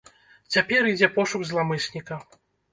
[0.55, 2.21] Цяпер ідзе пошук зламысніка.